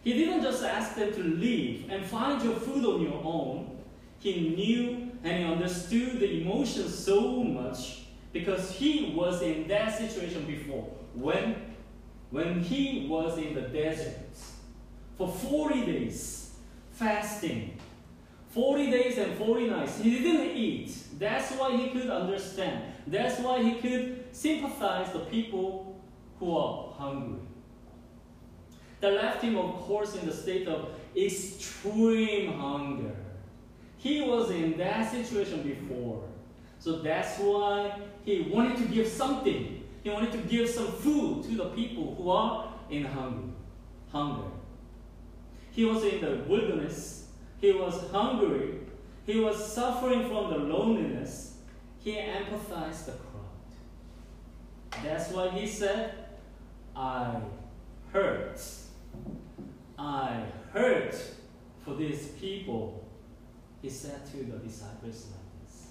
He 0.03 0.13
didn't 0.13 0.43
just 0.43 0.63
ask 0.63 0.95
them 0.95 1.11
to 1.11 1.23
leave 1.23 1.89
and 1.89 2.05
find 2.05 2.39
your 2.43 2.53
food 2.53 2.85
on 2.85 3.01
your 3.01 3.19
own. 3.23 3.79
He 4.19 4.49
knew 4.55 5.11
and 5.23 5.43
he 5.43 5.51
understood 5.51 6.19
the 6.19 6.39
emotions 6.39 6.95
so 6.95 7.43
much 7.43 8.03
because 8.31 8.69
he 8.73 9.11
was 9.15 9.41
in 9.41 9.67
that 9.69 9.97
situation 9.97 10.45
before 10.45 10.96
when 11.19 11.55
when 12.29 12.61
he 12.61 13.07
was 13.09 13.37
in 13.37 13.55
the 13.55 13.61
desert 13.61 14.17
for 15.17 15.27
40 15.27 15.85
days, 15.85 16.55
fasting. 16.91 17.77
40 18.49 18.91
days 18.91 19.17
and 19.17 19.37
40 19.37 19.67
nights. 19.69 19.99
He 19.99 20.19
didn't 20.19 20.57
eat. 20.57 20.95
That's 21.19 21.51
why 21.53 21.75
he 21.77 21.89
could 21.89 22.09
understand. 22.09 22.93
That's 23.05 23.39
why 23.39 23.61
he 23.61 23.75
could 23.75 24.25
sympathize 24.31 25.11
the 25.13 25.19
people 25.19 26.01
who 26.39 26.57
are 26.57 26.91
hungry. 26.93 27.39
That 28.99 29.13
left 29.13 29.43
him, 29.43 29.57
of 29.57 29.75
course, 29.81 30.15
in 30.15 30.25
the 30.25 30.33
state 30.33 30.67
of 30.67 30.89
extreme 31.15 32.53
hunger. 32.53 33.15
He 33.97 34.21
was 34.21 34.49
in 34.51 34.77
that 34.77 35.11
situation 35.11 35.61
before. 35.61 36.23
So 36.79 36.99
that's 36.99 37.37
why 37.39 37.99
he 38.25 38.41
wanted 38.41 38.77
to 38.77 38.85
give 38.85 39.07
something. 39.07 39.83
He 40.07 40.13
wanted 40.13 40.31
to 40.31 40.37
give 40.37 40.69
some 40.69 40.87
food 40.87 41.43
to 41.43 41.55
the 41.57 41.65
people 41.71 42.15
who 42.15 42.29
are 42.29 42.71
in 42.89 43.03
hunger. 43.03 43.51
Hunger. 44.09 44.47
He 45.71 45.83
was 45.83 46.01
in 46.05 46.21
the 46.21 46.45
wilderness. 46.47 47.27
He 47.59 47.73
was 47.73 48.09
hungry. 48.09 48.79
He 49.25 49.41
was 49.41 49.73
suffering 49.73 50.29
from 50.29 50.49
the 50.49 50.59
loneliness. 50.59 51.57
He 51.99 52.13
empathized 52.13 53.07
the 53.07 53.11
crowd. 53.11 55.03
That's 55.03 55.29
why 55.31 55.49
he 55.49 55.67
said, 55.67 56.13
I 56.95 57.41
hurt. 58.13 58.61
I 59.99 60.45
hurt 60.71 61.15
for 61.83 61.95
these 61.95 62.27
people. 62.39 63.05
He 63.81 63.89
said 63.89 64.25
to 64.27 64.37
the 64.37 64.57
disciples 64.59 65.27
like 65.31 65.65
this. 65.65 65.87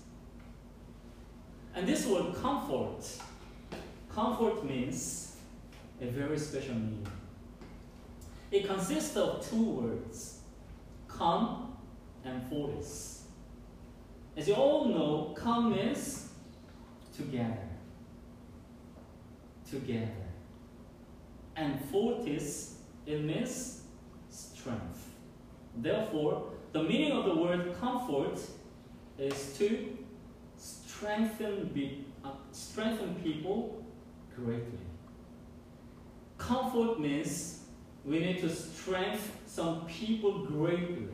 And 1.75 1.87
this 1.87 2.07
word 2.07 2.35
comfort, 2.41 3.05
comfort 4.17 4.65
means 4.65 5.37
a 6.01 6.07
very 6.07 6.39
special 6.39 6.75
meaning. 6.75 7.07
It 8.51 8.67
consists 8.67 9.15
of 9.15 9.47
two 9.47 9.63
words, 9.63 10.39
come 11.07 11.77
and 12.25 12.43
fortis. 12.49 13.25
As 14.35 14.49
you 14.49 14.55
all 14.55 14.87
know, 14.87 15.35
come 15.37 15.71
means 15.71 16.31
together. 17.15 17.69
Together. 19.71 20.25
And 21.55 21.79
fortis, 21.91 22.79
it 23.05 23.23
means 23.23 23.83
strength. 24.31 25.11
Therefore, 25.77 26.53
the 26.73 26.83
meaning 26.83 27.13
of 27.13 27.27
the 27.27 27.35
word 27.35 27.77
comfort 27.79 28.39
is 29.19 29.59
to 29.59 29.99
strengthen, 30.57 31.71
be, 31.75 32.07
uh, 32.25 32.31
strengthen 32.53 33.15
people 33.17 33.86
greatly. 34.37 34.79
Comfort 36.39 37.01
means 37.01 37.63
we 38.05 38.21
need 38.21 38.41
to 38.41 38.49
strengthen 38.49 39.21
some 39.47 39.87
people 39.87 40.45
greatly. 40.47 41.09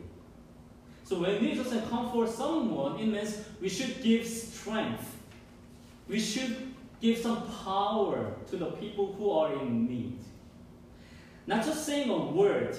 So 1.05 1.21
when 1.21 1.41
we 1.41 1.55
just 1.55 1.71
comfort 1.89 2.29
someone, 2.29 2.99
it 2.99 3.07
means 3.07 3.45
we 3.61 3.69
should 3.69 4.03
give 4.03 4.27
strength. 4.27 5.17
We 6.09 6.19
should 6.19 6.75
give 7.01 7.19
some 7.19 7.43
power 7.65 8.35
to 8.51 8.57
the 8.57 8.73
people 8.73 9.13
who 9.15 9.31
are 9.31 9.53
in 9.55 9.87
need. 9.87 10.19
Not 11.47 11.65
just 11.65 11.85
saying 11.85 12.09
a 12.11 12.19
word. 12.19 12.77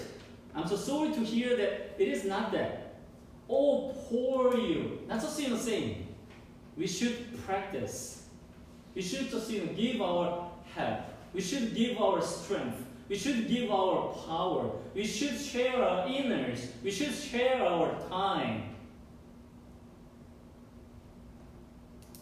I'm 0.55 0.67
so 0.67 0.75
sorry 0.75 1.11
to 1.13 1.19
hear 1.19 1.57
that 1.57 1.95
it 1.97 2.07
is 2.07 2.23
not 2.23 2.51
that. 2.53 2.95
Oh, 3.49 3.95
poor 4.09 4.55
you. 4.55 5.01
Not 5.07 5.21
just 5.21 5.39
you 5.41 5.49
know, 5.49 5.57
saying. 5.57 6.07
We 6.77 6.87
should 6.87 7.43
practice. 7.45 8.22
We 8.95 9.01
should 9.01 9.29
just 9.29 9.49
you 9.49 9.65
know, 9.65 9.73
give 9.73 10.01
our 10.01 10.51
help. 10.75 10.99
We 11.33 11.41
should 11.41 11.75
give 11.75 11.97
our 11.97 12.21
strength. 12.21 12.77
We 13.09 13.15
should 13.17 13.47
give 13.47 13.71
our 13.71 14.13
power. 14.27 14.71
We 14.93 15.05
should 15.05 15.39
share 15.39 15.83
our 15.83 16.07
inners. 16.07 16.67
We 16.83 16.91
should 16.91 17.13
share 17.13 17.63
our 17.63 17.95
time. 18.09 18.75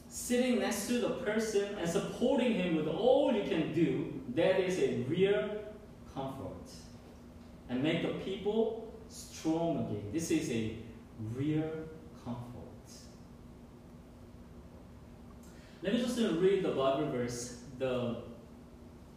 Sitting 0.08 0.60
next 0.60 0.88
to 0.88 1.00
the 1.00 1.10
person 1.10 1.76
and 1.78 1.90
supporting 1.90 2.54
him 2.54 2.76
with 2.76 2.88
all 2.88 3.34
you 3.34 3.44
can 3.44 3.74
do, 3.74 4.22
that 4.36 4.60
is 4.60 4.80
a 4.80 5.04
real 5.10 5.50
comfort. 6.14 6.70
And 7.70 7.84
make 7.84 8.02
the 8.02 8.14
people 8.24 8.94
strong 9.08 9.88
again. 9.88 10.10
This 10.12 10.32
is 10.32 10.50
a 10.50 10.76
real 11.36 11.70
comfort. 12.24 12.52
Let 15.84 15.94
me 15.94 16.00
just 16.00 16.20
read 16.20 16.62
the 16.62 16.70
Bible 16.70 17.10
verse, 17.10 17.58
the 17.80 18.18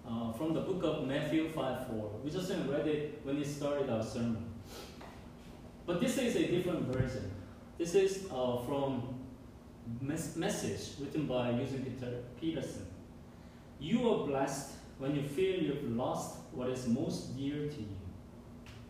uh, 0.09 0.33
from 0.33 0.55
the 0.55 0.61
book 0.62 0.83
of 0.83 1.07
Matthew 1.07 1.50
5 1.50 1.88
4. 1.88 2.11
We 2.24 2.31
just 2.31 2.50
read 2.50 2.87
it 2.87 3.20
when 3.22 3.37
we 3.37 3.44
started 3.44 3.90
our 3.90 4.03
sermon. 4.03 4.46
But 5.85 6.00
this 6.00 6.16
is 6.16 6.37
a 6.37 6.46
different 6.46 6.87
version. 6.87 7.31
This 7.77 7.94
is 7.94 8.27
uh, 8.33 8.57
from 8.64 9.14
mes- 10.00 10.37
message 10.37 10.98
written 10.98 11.27
by 11.27 11.50
Eugene 11.50 11.85
Peter 11.85 12.22
Peterson. 12.40 12.87
You 13.79 14.11
are 14.11 14.27
blessed 14.27 14.70
when 14.98 15.14
you 15.14 15.22
feel 15.22 15.62
you've 15.62 15.90
lost 15.94 16.38
what 16.53 16.70
is 16.70 16.88
most 16.88 17.37
dear 17.37 17.68
to 17.68 17.81
you. 17.81 17.96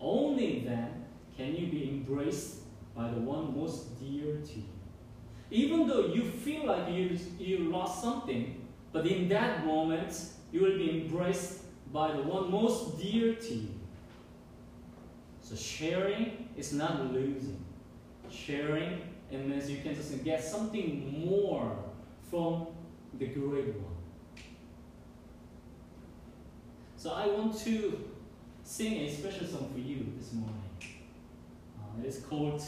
Only 0.00 0.60
then 0.60 1.06
can 1.36 1.56
you 1.56 1.66
be 1.66 1.88
embraced 1.88 2.58
by 2.94 3.08
the 3.10 3.18
one 3.18 3.56
most 3.58 3.98
dear 3.98 4.36
to 4.36 4.54
you. 4.60 4.73
Even 5.54 5.86
though 5.86 6.06
you 6.06 6.22
feel 6.22 6.66
like 6.66 6.90
you, 6.90 7.16
you 7.38 7.70
lost 7.70 8.02
something, 8.02 8.66
but 8.92 9.06
in 9.06 9.28
that 9.28 9.64
moment, 9.64 10.20
you 10.50 10.60
will 10.62 10.76
be 10.76 11.02
embraced 11.02 11.60
by 11.92 12.10
the 12.10 12.22
one 12.22 12.50
most 12.50 12.98
dear 13.00 13.36
to 13.36 13.54
you. 13.54 13.68
So 15.42 15.54
sharing 15.54 16.48
is 16.56 16.72
not 16.72 17.12
losing. 17.12 17.64
Sharing 18.28 19.00
it 19.30 19.46
means 19.46 19.70
you 19.70 19.78
can 19.78 19.94
just 19.94 20.24
get 20.24 20.42
something 20.42 21.24
more 21.24 21.76
from 22.30 22.66
the 23.16 23.26
great 23.26 23.76
one. 23.76 23.94
So 26.96 27.12
I 27.12 27.28
want 27.28 27.56
to 27.60 28.10
sing 28.64 28.94
a 29.02 29.08
special 29.08 29.46
song 29.46 29.70
for 29.72 29.78
you 29.78 30.04
this 30.18 30.32
morning. 30.32 30.62
Uh, 31.78 32.00
it 32.02 32.06
is 32.06 32.24
called 32.24 32.60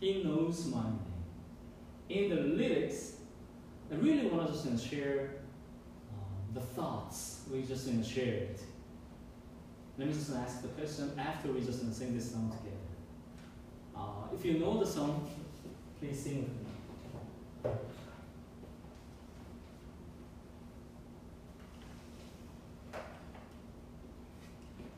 He 0.00 0.22
Knows 0.22 0.64
My 0.66 0.84
Name. 0.84 1.09
In 2.10 2.28
the 2.28 2.34
lyrics, 2.34 3.12
I 3.92 3.94
really 3.94 4.26
want 4.26 4.48
to 4.48 4.52
just 4.52 4.90
share 4.90 5.30
um, 6.12 6.54
the 6.54 6.60
thoughts 6.60 7.42
we 7.48 7.62
just 7.62 7.86
shared. 8.04 8.58
Let 9.96 10.08
me 10.08 10.12
just 10.12 10.34
ask 10.34 10.60
the 10.60 10.68
question 10.68 11.12
after 11.16 11.52
we 11.52 11.60
just 11.60 11.78
sing 11.96 12.16
this 12.16 12.32
song 12.32 12.50
together. 12.50 12.76
Uh, 13.96 14.34
if 14.34 14.44
you 14.44 14.58
know 14.58 14.80
the 14.80 14.86
song, 14.86 15.30
please 16.00 16.20
sing 16.20 16.42
with 16.42 16.48
me. 16.48 17.70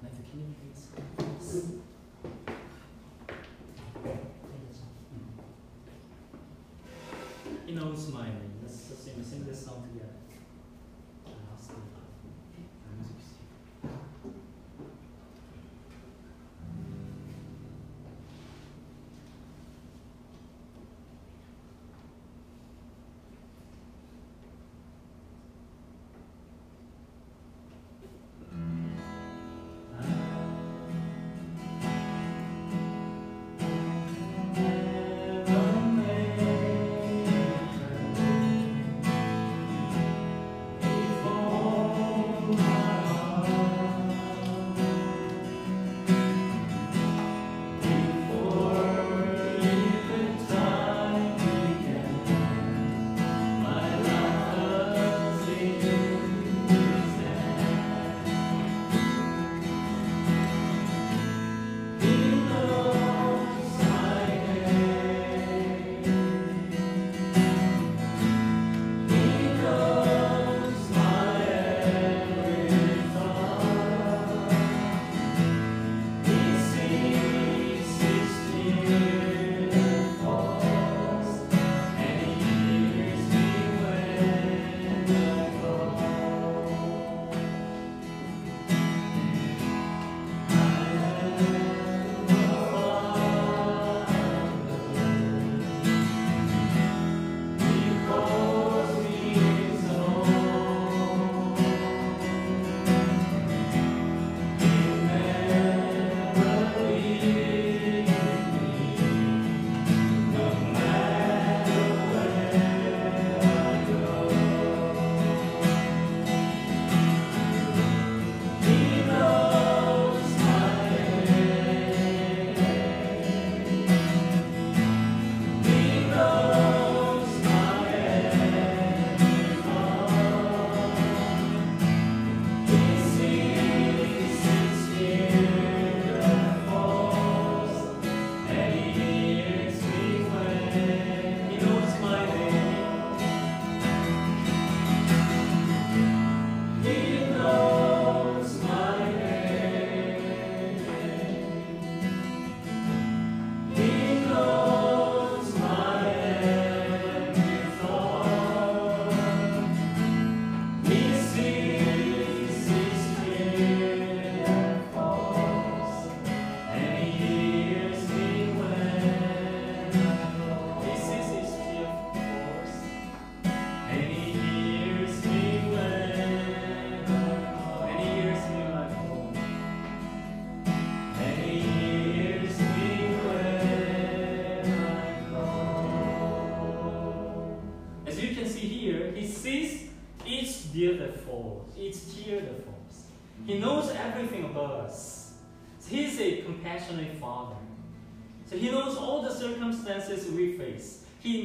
Nathan, 0.03 0.25
can 0.31 0.41
you 0.41 0.55
please? 0.63 1.83
My 8.11 8.25
name. 8.25 8.59
Let's 8.63 8.75
sing, 8.75 9.23
sing 9.23 9.45
this 9.47 9.65
song 9.65 9.87
together. 9.93 10.13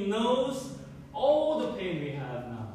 Knows 0.08 0.78
all 1.13 1.60
the 1.60 1.74
pain 1.74 2.04
we 2.04 2.12
have 2.12 2.48
now. 2.48 2.74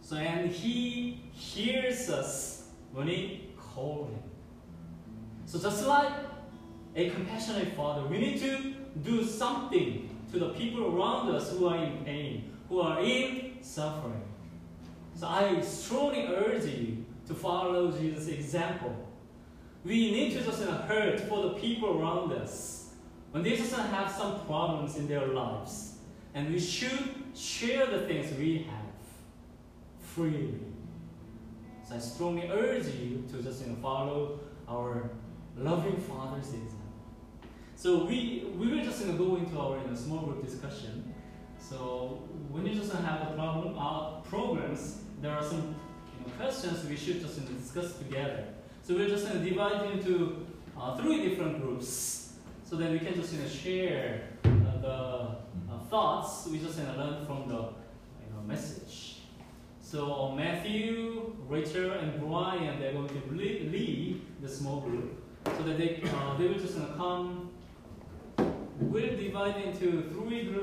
So 0.00 0.16
and 0.16 0.50
he 0.50 1.20
hears 1.32 2.10
us 2.10 2.68
when 2.92 3.06
we 3.06 3.48
call 3.56 4.06
him. 4.06 4.22
So 5.46 5.58
just 5.58 5.86
like 5.86 6.12
a 6.94 7.10
compassionate 7.10 7.74
father, 7.74 8.06
we 8.06 8.18
need 8.18 8.40
to 8.40 8.74
do 9.02 9.24
something 9.24 10.08
to 10.32 10.38
the 10.38 10.50
people 10.50 10.94
around 10.94 11.34
us 11.34 11.50
who 11.50 11.66
are 11.66 11.76
in 11.76 12.04
pain, 12.04 12.52
who 12.68 12.80
are 12.80 13.00
in 13.00 13.62
suffering. 13.62 14.22
So 15.14 15.26
I 15.26 15.60
strongly 15.60 16.26
urge 16.26 16.64
you 16.64 17.04
to 17.26 17.34
follow 17.34 17.90
Jesus' 17.92 18.28
example. 18.28 18.94
We 19.84 20.10
need 20.10 20.32
to 20.32 20.42
just 20.42 20.62
hurt 20.62 21.20
for 21.20 21.42
the 21.42 21.50
people 21.50 22.00
around 22.00 22.32
us 22.32 22.90
when 23.30 23.42
they 23.42 23.56
just 23.56 23.74
have 23.74 24.10
some 24.10 24.44
problems 24.46 24.96
in 24.96 25.08
their 25.08 25.26
lives. 25.26 25.93
And 26.34 26.52
we 26.52 26.58
should 26.58 27.14
share 27.34 27.86
the 27.86 28.00
things 28.00 28.36
we 28.38 28.66
have 28.68 28.94
freely. 30.00 30.58
So 31.88 31.94
I 31.94 31.98
strongly 31.98 32.48
urge 32.48 32.86
you 32.86 33.24
to 33.30 33.42
just 33.42 33.62
you 33.62 33.68
know, 33.68 33.76
follow 33.80 34.40
our 34.68 35.10
loving 35.56 35.96
Father's 35.96 36.48
example. 36.48 36.78
So 37.76 38.04
we 38.06 38.50
we 38.58 38.68
will 38.68 38.84
just 38.84 39.04
know, 39.06 39.14
go 39.14 39.36
into 39.36 39.58
our 39.58 39.78
you 39.78 39.86
know, 39.86 39.94
small 39.94 40.20
group 40.20 40.44
discussion. 40.44 41.14
So 41.58 42.22
when 42.50 42.66
you 42.66 42.74
just 42.74 42.92
have 42.92 43.22
a 43.30 43.34
problem, 43.34 43.76
uh, 43.78 44.20
programs, 44.20 45.02
there 45.20 45.32
are 45.32 45.42
some 45.42 45.74
you 46.18 46.26
know, 46.26 46.32
questions 46.38 46.88
we 46.88 46.96
should 46.96 47.20
just 47.20 47.38
you 47.40 47.44
know, 47.44 47.58
discuss 47.58 47.96
together. 47.98 48.44
So 48.82 48.94
we're 48.94 49.08
just 49.08 49.26
going 49.26 49.42
to 49.42 49.48
divide 49.48 49.90
into 49.92 50.46
uh, 50.78 50.96
three 50.96 51.28
different 51.28 51.62
groups, 51.62 52.34
so 52.64 52.76
that 52.76 52.90
we 52.90 52.98
can 52.98 53.14
just 53.14 53.32
you 53.34 53.40
know, 53.40 53.48
share 53.48 54.28
uh, 54.44 54.80
the 54.80 55.36
thoughts 55.90 56.46
we 56.46 56.58
just 56.58 56.78
you 56.78 56.84
know, 56.84 56.96
learned 56.96 57.26
from 57.26 57.48
the 57.48 57.54
you 57.54 58.30
know, 58.34 58.42
message. 58.46 59.16
So 59.80 60.32
Matthew, 60.36 61.36
Rachel, 61.48 61.92
and 61.92 62.20
Brian 62.20 62.80
they're 62.80 62.92
going 62.92 63.08
to 63.08 63.34
lead, 63.34 63.70
lead 63.70 64.22
the 64.42 64.48
small 64.48 64.80
group, 64.80 65.22
so 65.44 65.62
that 65.62 65.78
they 65.78 66.02
uh, 66.02 66.36
they 66.36 66.48
will 66.48 66.58
just 66.58 66.78
uh, 66.78 66.86
come. 66.96 67.50
We'll 68.80 69.16
divide 69.16 69.56
into 69.62 70.10
three 70.10 70.44
groups 70.44 70.54